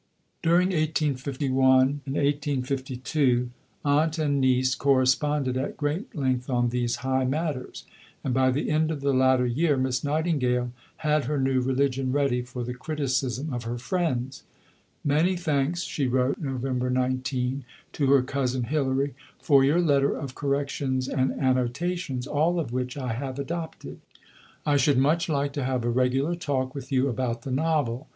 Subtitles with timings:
[0.43, 2.85] Letter to Sir John McNeill, May 17, 1860.
[3.13, 3.51] During
[3.85, 7.83] 1851 and 1852 aunt and niece corresponded at great length on these high matters,
[8.23, 10.71] and by the end of the latter year Miss Nightingale
[11.05, 14.41] had her new religion ready for the criticism of her friends.
[15.03, 16.63] "Many thanks," she wrote (Nov.
[16.63, 17.63] 19)
[17.93, 23.13] to her cousin Hilary, "for your letter of corrections and annotations, all of which I
[23.13, 23.99] have adopted.
[24.65, 28.07] I should much like to have a regular talk with you about the Novel.